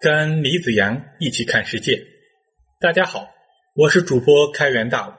[0.00, 2.00] 跟李子阳一起看世界。
[2.78, 3.34] 大家好，
[3.74, 5.12] 我是主播开元大武。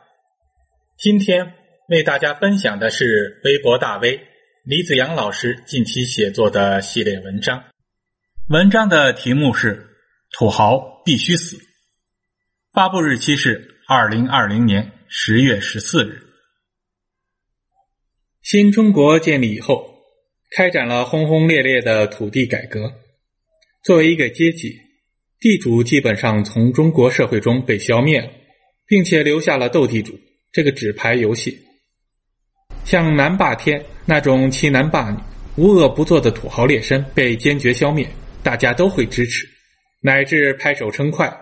[0.98, 1.54] 今天
[1.90, 4.22] 为大家分享的是微博大 V
[4.64, 7.62] 李子阳老师近期写作的系列文章。
[8.48, 9.76] 文章的题目是
[10.32, 11.58] 《土豪必须死》，
[12.72, 16.22] 发布日期是二零二零年十月十四日。
[18.42, 19.94] 新中国建立以后，
[20.56, 22.94] 开展了轰轰烈烈的土地改革。
[23.82, 24.78] 作为一个阶级，
[25.40, 28.30] 地主基本上从中国社会中被消灭了，
[28.86, 30.20] 并且留下了斗地主
[30.52, 31.58] 这个纸牌游戏。
[32.84, 35.18] 像南霸天那种欺男霸女、
[35.56, 38.06] 无恶不作的土豪劣绅被坚决消灭，
[38.44, 39.48] 大家都会支持，
[40.02, 41.34] 乃至拍手称快。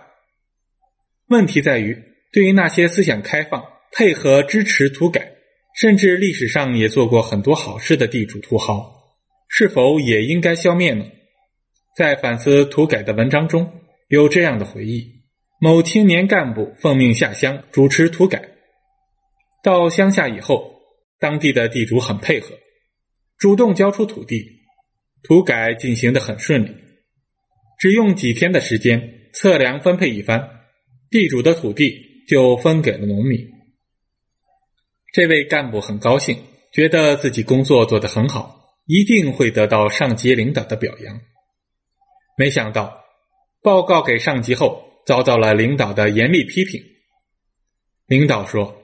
[1.29, 1.97] 问题在于，
[2.31, 5.31] 对于那些思想开放、配合支持土改，
[5.75, 8.91] 甚至历史上也做过很多好事的地主土豪，
[9.47, 11.03] 是否也应该消灭呢？
[11.97, 13.73] 在反思土改的文章中
[14.07, 15.23] 有这样的回忆：
[15.59, 18.49] 某青年干部奉命下乡主持土改，
[19.63, 20.79] 到乡下以后，
[21.19, 22.53] 当地的地主很配合，
[23.39, 24.45] 主动交出土地，
[25.23, 26.75] 土改进行的很顺利。
[27.79, 29.01] 只用几天的时间
[29.33, 30.47] 测量分配一番，
[31.09, 33.39] 地主的土地就分给了农民。
[35.13, 36.37] 这位干部很高兴，
[36.71, 41.19] 觉得自己工作做得很好，一定会得到上级领导的表扬。
[42.39, 43.03] 没想到，
[43.63, 46.79] 报告给上级后，遭到了领导的严厉批评。
[48.05, 48.83] 领导说：“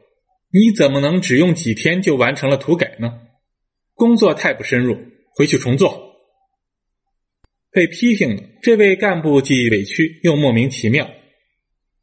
[0.52, 3.22] 你怎么能只用几天就完成了土改呢？
[3.94, 4.98] 工作太不深入，
[5.36, 6.16] 回去重做。”
[7.70, 11.08] 被批评了，这位干部既委屈又莫名其妙。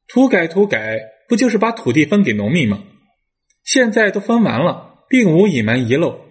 [0.06, 2.84] 土改土改，不就是把土地分给农民吗？
[3.64, 6.28] 现在都分完了，并无隐瞒遗漏，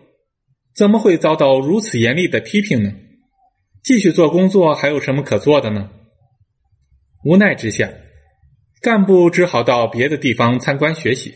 [0.73, 2.93] 怎么会遭到如此严厉的批评呢？
[3.89, 5.89] 继续做工作还有什么可做的呢？
[7.25, 7.91] 无奈之下，
[8.83, 11.33] 干部只好到别的地方参观学习，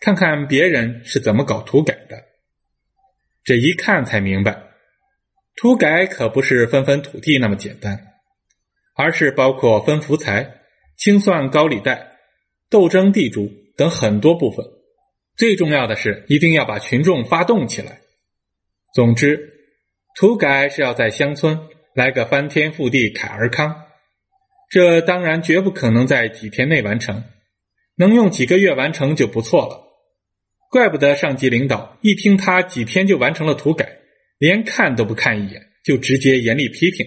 [0.00, 2.24] 看看别人是怎么搞土改的。
[3.44, 4.60] 这一看才明白，
[5.54, 8.04] 土改可不是分分土地那么简单，
[8.96, 10.62] 而是包括分福财、
[10.96, 12.16] 清算高利贷、
[12.68, 14.66] 斗争地主等很多部分。
[15.36, 18.00] 最重要的是，一定要把群众发动起来。
[18.92, 19.59] 总之。
[20.16, 21.58] 土改是要在乡村
[21.94, 23.86] 来个翻天覆地凯尔康，
[24.68, 27.24] 这当然绝不可能在几天内完成，
[27.96, 29.86] 能用几个月完成就不错了。
[30.70, 33.98] 怪不得上级领导一听他几天就完成了土改，
[34.38, 37.06] 连看都不看一眼，就直接严厉批评。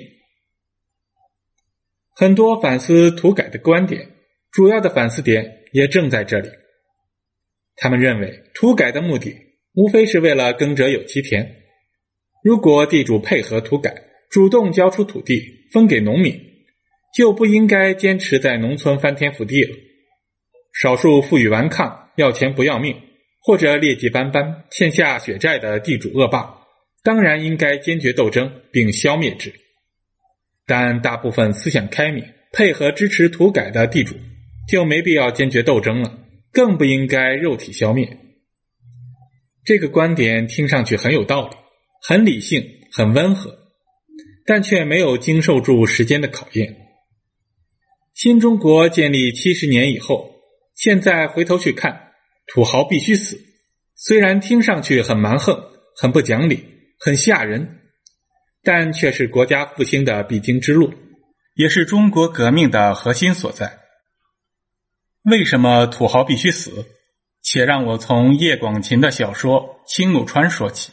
[2.15, 4.09] 很多反思土改的观点，
[4.51, 6.49] 主要的反思点也正在这里。
[7.75, 9.35] 他们认为土改的目的
[9.73, 11.62] 无非是为了耕者有其田。
[12.43, 13.95] 如果地主配合土改，
[14.29, 16.37] 主动交出土地分给农民，
[17.15, 19.73] 就不应该坚持在农村翻天覆地了。
[20.73, 22.99] 少数负隅顽抗、要钱不要命
[23.41, 26.53] 或者劣迹斑斑、欠下血债的地主恶霸，
[27.01, 29.53] 当然应该坚决斗争并消灭之。
[30.65, 34.15] 但大部分思想开明、配合支持土改的地主，
[34.67, 36.19] 就没必要坚决斗争了，
[36.51, 38.17] 更不应该肉体消灭。
[39.63, 41.55] 这个观点听上去很有道理。
[42.05, 43.57] 很理性，很温和，
[44.45, 46.75] 但却没有经受住时间的考验。
[48.13, 50.29] 新中国建立七十年以后，
[50.75, 52.11] 现在回头去看，
[52.45, 53.39] 土豪必须死，
[53.95, 55.57] 虽然听上去很蛮横、
[55.95, 56.65] 很不讲理、
[56.99, 57.79] 很吓人，
[58.61, 60.93] 但却是国家复兴的必经之路，
[61.55, 63.79] 也是中国革命的核心所在。
[65.23, 66.85] 为什么土豪必须死？
[67.41, 70.91] 且让我从叶广芩的小说《青木川》说起。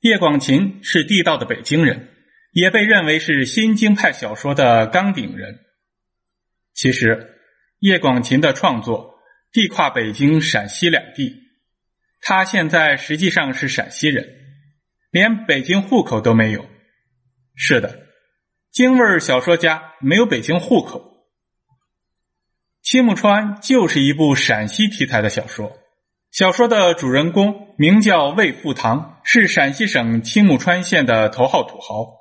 [0.00, 2.10] 叶广芩是地道的北京人，
[2.52, 5.60] 也被认为是新京派小说的纲鼎人。
[6.74, 7.40] 其实，
[7.78, 9.14] 叶广芩的创作
[9.52, 11.34] 地跨北京、陕西两地，
[12.20, 14.28] 他现在实际上是陕西人，
[15.10, 16.66] 连北京户口都没有。
[17.54, 18.06] 是的，
[18.70, 21.00] 京味小说家没有北京户口。
[22.88, 25.78] 《青木川》就是一部陕西题材的小说。
[26.30, 32.14] 小说的主人公名叫魏富堂，是陕西省青木川县的头号土豪。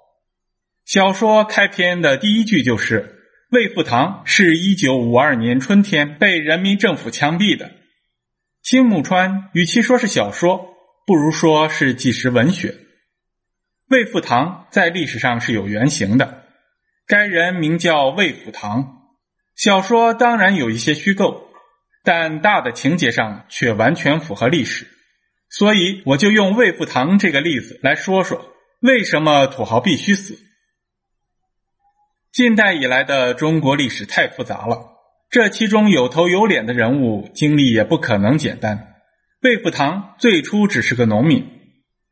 [0.86, 3.22] 小说开篇的第一句就是
[3.54, 7.70] ：“魏富堂是一九五二年春天被人民政府枪毙的。”
[8.64, 10.74] 青木川与其说是小说，
[11.06, 12.76] 不如说是纪实文学。
[13.90, 16.46] 魏富堂在历史上是有原型的，
[17.06, 19.04] 该人名叫魏福堂。
[19.56, 21.44] 小说当然有一些虚构。
[22.04, 24.88] 但大的情节上却完全符合历史，
[25.50, 30.38] 所以我就用魏富堂这个例子来说说为什么土豪必须死。
[32.32, 34.90] 近代以来的中国历史太复杂了，
[35.30, 38.96] 这其中有头有脸的人物经历也不可能简单。
[39.42, 41.48] 魏福堂最初只是个农民，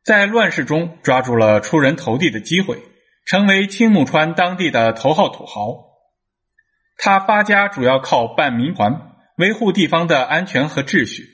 [0.02, 2.82] 在乱世中抓住了出人头地的机会，
[3.26, 5.92] 成为青木川当地的头号土豪。
[6.96, 11.33] 他发家主要靠办民团，维护地方的安全和秩序。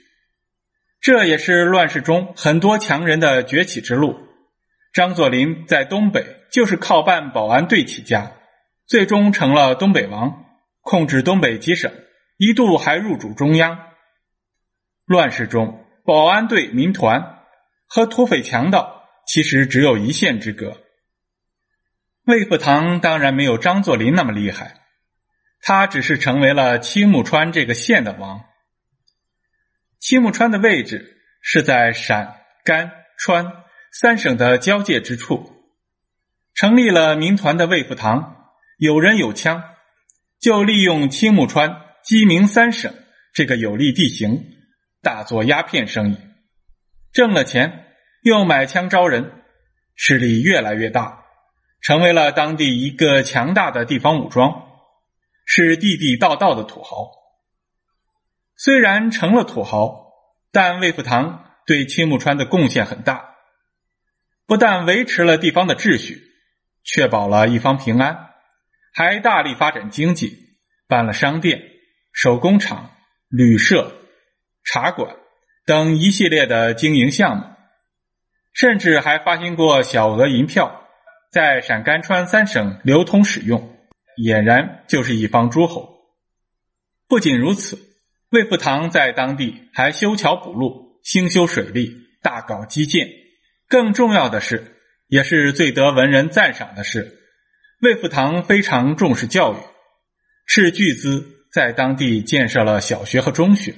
[1.00, 4.28] 这也是乱世中很多强人的崛起之路。
[4.92, 8.32] 张作霖在东北就是靠办保安队起家，
[8.86, 10.44] 最终成了东北王，
[10.82, 11.90] 控制东北几省，
[12.36, 13.78] 一度还入主中央。
[15.06, 17.38] 乱世中，保安队、民团
[17.86, 20.76] 和土匪强盗其实只有一线之隔。
[22.26, 24.80] 魏福堂当然没有张作霖那么厉害，
[25.62, 28.44] 他只是成为了青木川这个县的王。
[30.00, 33.52] 青木川的位置是在陕、甘、川
[33.92, 35.46] 三省的交界之处，
[36.54, 38.46] 成立了民团的魏福堂，
[38.78, 39.62] 有人有枪，
[40.40, 42.94] 就利用青木川、鸡鸣三省
[43.34, 44.42] 这个有利地形，
[45.02, 46.16] 大做鸦片生意，
[47.12, 47.84] 挣了钱
[48.22, 49.30] 又买枪招人，
[49.94, 51.24] 势力越来越大，
[51.82, 54.66] 成为了当地一个强大的地方武装，
[55.44, 57.19] 是地地道道的土豪。
[58.62, 60.12] 虽然成了土豪，
[60.52, 63.36] 但魏福堂对青木川的贡献很大，
[64.46, 66.20] 不但维持了地方的秩序，
[66.84, 68.34] 确保了一方平安，
[68.92, 71.58] 还大力发展经济，办了商店、
[72.12, 72.90] 手工厂、
[73.30, 73.96] 旅社、
[74.62, 75.16] 茶馆
[75.64, 77.44] 等一系列的经营项目，
[78.52, 80.86] 甚至还发行过小额银票，
[81.32, 83.74] 在陕甘川三省流通使用，
[84.22, 85.98] 俨然就是一方诸侯。
[87.08, 87.89] 不仅如此。
[88.30, 91.92] 魏福堂在当地还修桥补路、兴修水利、
[92.22, 93.08] 大搞基建。
[93.68, 94.76] 更重要的是，
[95.08, 97.18] 也是最得文人赞赏的是，
[97.80, 99.56] 魏福堂非常重视教育，
[100.46, 103.74] 斥巨资在当地建设了小学和中学，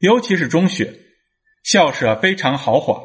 [0.00, 0.92] 尤其是中学，
[1.62, 3.00] 校舍非常豪华，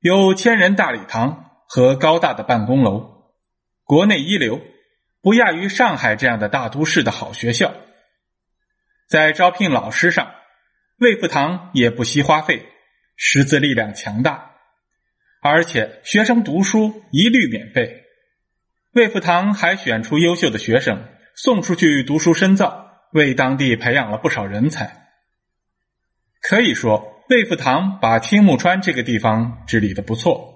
[0.00, 3.24] 有千人大礼堂和高大的办公楼，
[3.82, 4.60] 国内一流，
[5.22, 7.74] 不亚于上海这样的大都市的好学校。
[9.08, 10.34] 在招聘老师上，
[10.98, 12.66] 魏福堂也不惜花费，
[13.16, 14.50] 师资力量强大，
[15.40, 18.02] 而且学生读书一律免费。
[18.92, 25.08] 魏福堂还选出优秀的学生送出去读书深造，为当地培养了不少人才。
[26.42, 30.54] 可以说，魏福堂把青木川这个地方治理的不错。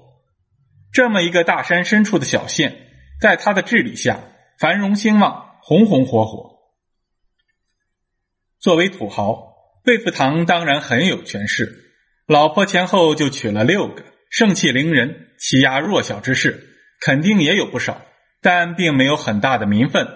[0.92, 2.76] 这么一个大山深处的小县，
[3.18, 4.20] 在他的治理下，
[4.58, 6.51] 繁荣兴旺，红红火火。
[8.62, 9.56] 作为土豪，
[9.86, 11.96] 魏福堂当然很有权势，
[12.28, 16.68] 老婆前后就娶了六个，盛气凌人，欺压弱小之事
[17.00, 18.00] 肯定也有不少，
[18.40, 20.06] 但并没有很大的民愤。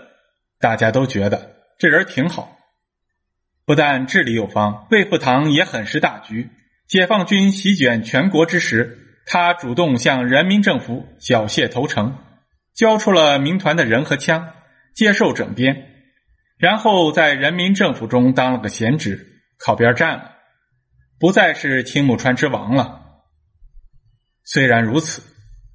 [0.60, 2.56] 大家都觉得这人挺好，
[3.64, 6.49] 不但治理有方，魏福堂也很识大局。
[6.87, 8.96] 解放军席卷全国之时，
[9.26, 12.16] 他主动向人民政府缴械投诚，
[12.76, 14.52] 交出了民团的人和枪，
[14.94, 15.95] 接受整编。
[16.58, 20.32] 然后在人民政府中当了个闲职，靠边站了，
[21.18, 23.22] 不再是青木川之王了。
[24.44, 25.22] 虽然如此，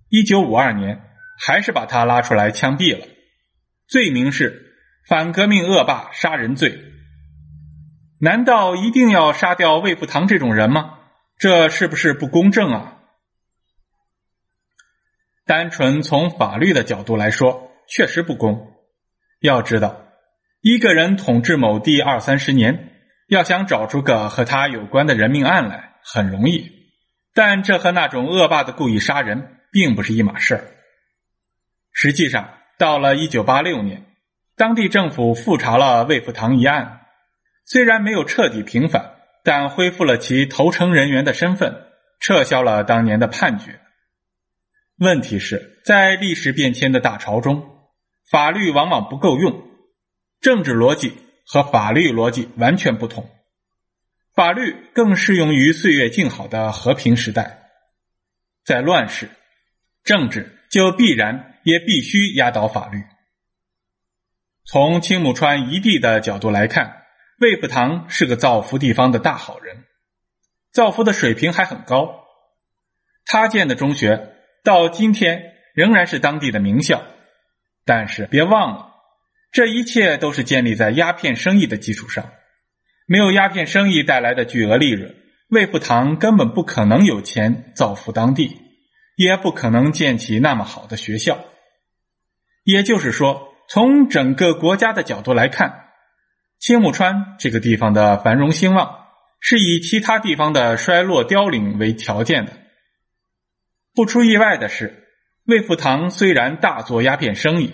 [0.09, 1.01] 一九五二年
[1.39, 3.05] 还是把他拉出来枪毙了，
[3.87, 4.75] 罪名是
[5.07, 6.81] 反革命恶霸杀人罪。
[8.19, 11.00] 难道一定要杀掉魏福堂这种人吗？
[11.38, 12.97] 这是不是不公正啊？
[15.45, 18.73] 单纯从法律的角度来说，确实不公。
[19.41, 20.11] 要知道。
[20.62, 22.91] 一个人统治某地二三十年，
[23.27, 26.72] 要想找出个和他有关的人命案来很容易，
[27.34, 30.68] 但这和那种恶霸的故意杀人并不是一码事儿。
[31.91, 34.06] 实际上，到了一九八六年，
[34.56, 37.08] 当地政府复查了魏福堂一案，
[37.65, 41.75] 虽然没有彻底平反，但恢复了其投诚人员的身份，
[42.20, 43.80] 撤销了当年的判决。
[45.00, 47.68] 问题是在历史变迁的大潮中，
[48.30, 49.70] 法律往往不够用。
[50.41, 51.13] 政治逻辑
[51.45, 53.29] 和法律逻辑完全不同，
[54.33, 57.69] 法律更适用于岁月静好的和平时代，
[58.65, 59.29] 在乱世，
[60.03, 63.03] 政治就必然也必须压倒法律。
[64.65, 67.03] 从青木川一地的角度来看，
[67.39, 69.86] 魏福堂是个造福地方的大好人，
[70.71, 72.25] 造福的水平还很高。
[73.25, 77.03] 他建的中学到今天仍然是当地的名校，
[77.86, 78.90] 但是别忘了。
[79.51, 82.31] 这一切都是建立在鸦片生意的基础上，
[83.05, 85.13] 没有鸦片生意带来的巨额利润，
[85.50, 88.58] 魏福堂根本不可能有钱造福当地，
[89.17, 91.43] 也不可能建起那么好的学校。
[92.63, 95.89] 也就是说，从整个国家的角度来看，
[96.60, 99.08] 青木川这个地方的繁荣兴旺
[99.41, 102.53] 是以其他地方的衰落凋零为条件的。
[103.93, 105.10] 不出意外的是，
[105.46, 107.74] 魏福堂虽然大做鸦片生意，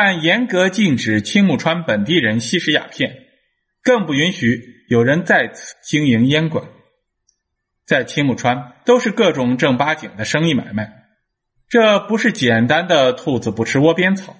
[0.00, 3.16] 但严格禁止青木川本地人吸食鸦片，
[3.82, 6.68] 更不允许有人在此经营烟馆。
[7.84, 10.88] 在青木川，都是各种正八经的生意买卖，
[11.68, 14.36] 这不是简单的“兔子不吃窝边草”。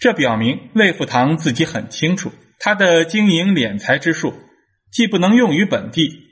[0.00, 4.32] 这表明魏福堂自己很清楚，他的经营敛财之术
[4.90, 6.22] 既不能用于本地，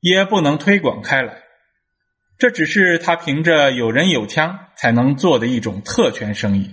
[0.00, 1.42] 也不能推广开来。
[2.38, 6.70] 这只是他凭着有人有枪才能做的一种特权生意。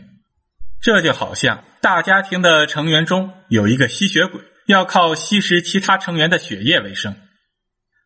[0.82, 7.16] 这就好像大家庭的成员中有一个吸血鬼，要靠吸食其他成员的血液为生。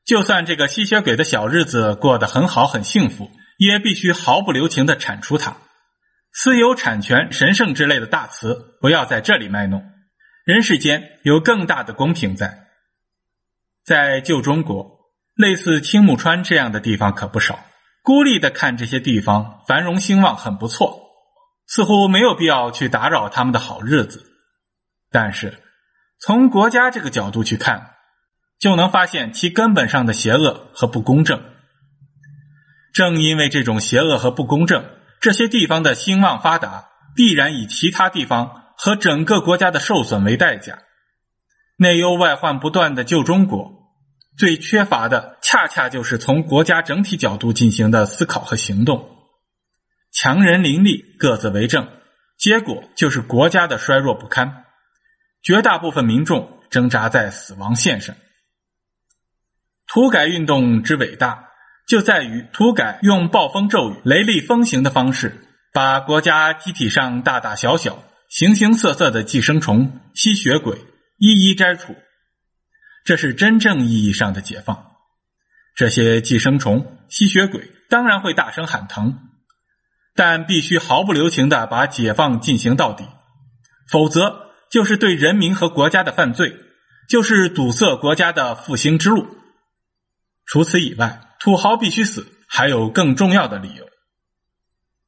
[0.05, 5.57] 就算这个吸血鬼的小日子过得很好很幸福，也必须毫不留情的铲除他。
[6.33, 9.83] 私有产权神圣之类的大词不要在这里卖弄。
[10.45, 12.67] 人世间有更大的公平在。
[13.85, 14.99] 在旧中国，
[15.35, 17.63] 类似青木川这样的地方可不少。
[18.01, 21.02] 孤立的看这些地方繁荣兴旺很不错，
[21.67, 24.23] 似乎没有必要去打扰他们的好日子。
[25.11, 25.59] 但是
[26.19, 27.89] 从国家这个角度去看。
[28.59, 31.43] 就能发现其根本上的邪恶和不公正。
[32.93, 34.85] 正因为这种邪恶和不公正，
[35.19, 40.79] 这些地方的兴旺发达必然以其他地方和整个国家的受损为代价。
[41.75, 43.69] 内忧外患不断的旧中国，
[44.37, 49.09] 最缺乏的恰恰就是从国家整体角度进行的思考和行动。
[50.13, 51.89] 强人林立，各自为政，
[52.37, 54.65] 结果就是国家的衰弱不堪，
[55.41, 58.15] 绝大部分民众挣扎在死亡线上。
[59.87, 61.49] 土改运动之伟大，
[61.87, 70.77] 就在于土改用暴风骤雨、雷厉风行的方式，把国家机体上大大小小、形形色色的寄生虫、吸血鬼
[71.17, 71.95] 一一摘除。
[73.03, 74.91] 这是真正意义上的解放。
[75.75, 79.19] 这些寄生虫、吸血鬼当然会大声喊疼，
[80.15, 83.05] 但必须毫不留情的把解放进行到底，
[83.89, 86.55] 否则就是对人民和国家的犯罪，
[87.09, 89.27] 就是堵塞国家的复兴之路。
[90.45, 93.85] 除此以外，土豪必须死，还有更重要的理由。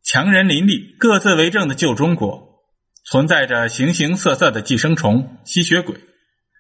[0.03, 2.63] 强人林立、各自为政的旧中国，
[3.03, 6.00] 存在着形形色色的寄生虫、吸血鬼，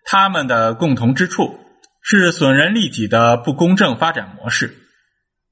[0.03, 1.59] 他们的共同之处
[2.01, 4.75] 是损人利己的不公正发展模式。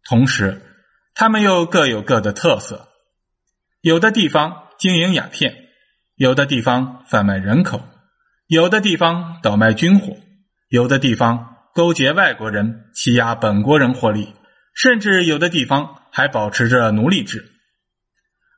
[0.05, 0.72] 同时，
[1.13, 2.89] 他们又各有各的特色。
[3.81, 5.55] 有的地方经营鸦片，
[6.15, 7.81] 有的地方贩卖人口，
[8.47, 10.17] 有的地方倒卖军火，
[10.69, 11.49] 有的地方。
[11.75, 14.35] 勾结外国人欺压本国人获利，
[14.75, 17.51] 甚至有的地方还保持着奴隶制，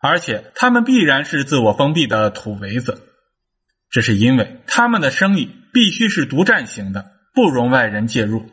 [0.02, 3.08] 而且他们必然是自我封闭的土围子，
[3.90, 8.52] 这是因为他们的生意必须是独占型的，不容外人介入。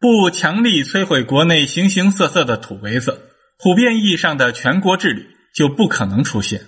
[0.00, 6.66] 不强力摧毁国内形形色色的土围子，普遍意义上的全国治理就不可能出现，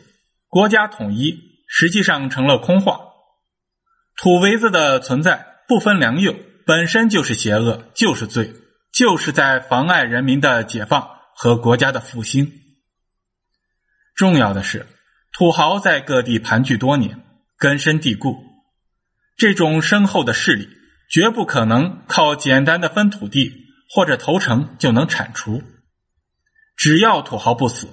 [0.49, 3.01] 国家统一实际上成了空话。
[4.17, 6.37] 土围子的存在不分良莠。
[6.67, 8.53] 本身就是邪恶，就是罪，
[8.93, 12.53] 就是在妨碍人民的解放和国家的复兴。
[14.15, 14.87] 重要的是，
[15.33, 17.25] 土豪在各地盘踞多年，
[17.57, 18.37] 根深蒂固，
[19.37, 20.69] 这种深厚的势力
[21.11, 23.53] 绝不可能靠简单的分土地
[23.91, 25.63] 或者投诚就能铲除。
[26.77, 27.89] 只要土豪不死，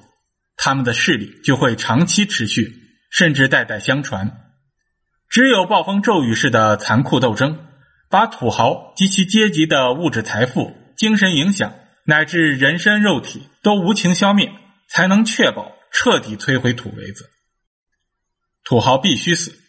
[0.55, 2.73] 他们的势力就会长期持续，
[3.11, 4.53] 甚至代代相传。
[5.27, 7.65] 只有暴风骤雨式的残酷斗争。
[8.09, 14.49] 把土豪及其阶级的物质财富、精神影响乃至人身肉体都无情消灭，
[14.87, 17.29] 才能确保彻底摧毁土围子。
[18.63, 19.59] 土豪必须死，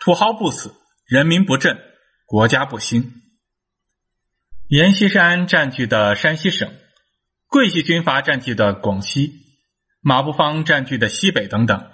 [0.00, 0.74] 土豪不死，
[1.06, 1.78] 人民不振，
[2.30, 3.12] 国家不兴。
[4.68, 6.72] 阎锡山占据的山西省，
[7.48, 9.32] 桂系军阀占据的广西，
[10.00, 11.90] 马步芳占据的西北等等，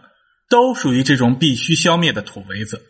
[0.50, 2.84] 都属于这种必须消灭的土围子。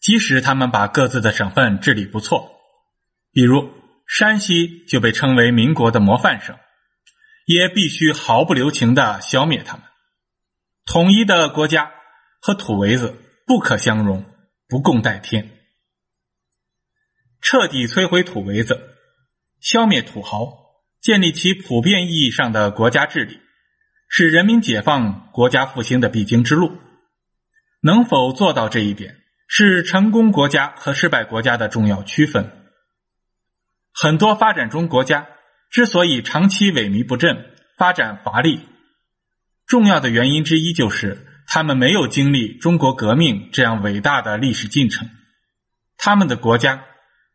[0.00, 2.52] 即使他们把各自的省份治理不错，
[3.32, 3.68] 比如
[4.06, 6.56] 山西就被称为民国的模范省，
[7.46, 9.82] 也必须毫不留情的消灭他们。
[10.84, 11.90] 统一的国家
[12.40, 13.16] 和土围子
[13.48, 14.24] 不可相容，
[14.68, 15.50] 不共戴天。
[17.48, 18.96] 彻底摧毁土围子，
[19.60, 20.52] 消灭土豪，
[21.00, 23.38] 建立起普遍意义上的国家治理，
[24.08, 26.76] 是人民解放、国家复兴的必经之路。
[27.80, 29.18] 能否做到这一点？
[29.46, 32.50] 是成功国家和失败国家的重要区分。
[33.92, 35.28] 很多发展中国家
[35.70, 38.58] 之所以长期萎靡不振、发展乏力，
[39.68, 45.08] 重要的原因之一就是他们没有经历中国革命这样伟大的历史进程，
[45.96, 46.84] 他们的国家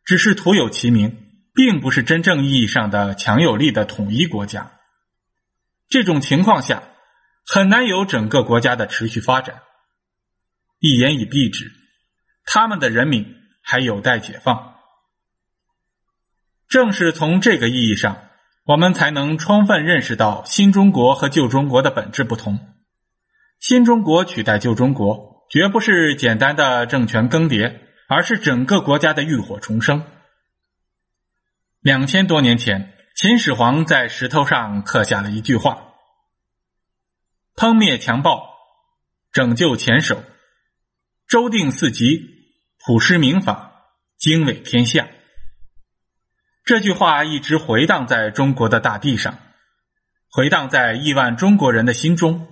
[0.04, 4.72] 只是徒有其名，并不是真正意义上的强有力的统一国家。
[5.88, 6.82] 这种情况下，
[7.46, 9.62] 很难有整个国家的持续发展。
[10.80, 11.70] 一言以蔽之，
[12.44, 13.26] 他们的人民
[13.62, 14.74] 还有待解放。
[16.68, 18.30] 正是从这个意义上，
[18.64, 22.58] 我们才能充分认识到新中国和旧中国的本质不同。
[23.60, 27.78] 新中国取代旧中国，绝不是简单的政权更迭，
[28.12, 30.04] 而是整个国家的浴火重生。
[31.80, 35.94] 两千多年前，秦始皇在石头上刻下了一句话
[37.56, 38.50] ：“烹灭强暴，
[39.32, 40.22] 拯救黔首，
[41.26, 42.20] 周定四极，
[42.84, 43.72] 普施民法，
[44.18, 45.08] 经纬天下。”
[46.64, 49.38] 这句话一直回荡在中国的大地上，
[50.28, 52.46] 回荡在亿万中国人的心中。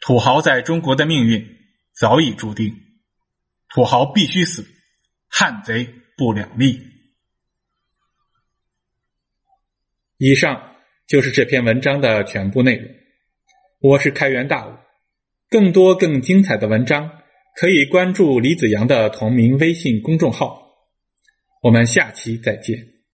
[0.00, 1.58] 土豪在中国的命运
[1.92, 2.83] 早已注定，
[3.74, 4.64] 土豪必须死，
[5.28, 6.80] 汉贼不两立。
[10.16, 10.76] 以上
[11.08, 12.88] 就是这篇文章的全部内容。
[13.80, 14.72] 我是开元大武，
[15.50, 17.20] 更多更精彩的文章
[17.56, 20.70] 可以关注李子阳的同名微信公众号。
[21.60, 22.93] 我们下期再见。